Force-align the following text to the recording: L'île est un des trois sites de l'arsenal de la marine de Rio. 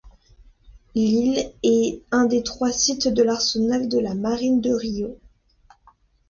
L'île 0.95 1.53
est 1.61 2.01
un 2.09 2.25
des 2.25 2.41
trois 2.41 2.71
sites 2.71 3.07
de 3.07 3.21
l'arsenal 3.21 3.87
de 3.87 3.99
la 3.99 4.15
marine 4.15 4.59
de 4.59 4.71
Rio. 4.71 5.19